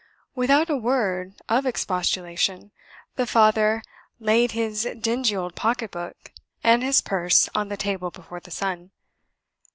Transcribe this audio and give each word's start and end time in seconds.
Without 0.33 0.67
a 0.67 0.75
word 0.75 1.35
of 1.47 1.63
expostulation, 1.67 2.71
the 3.17 3.27
father 3.27 3.83
laid 4.19 4.53
his 4.53 4.87
dingy 4.99 5.35
old 5.35 5.53
pocket 5.53 5.91
book 5.91 6.31
and 6.63 6.81
his 6.81 7.03
purse 7.03 7.47
on 7.53 7.67
the 7.69 7.77
table 7.77 8.09
before 8.09 8.39
the 8.39 8.49
son. 8.49 8.89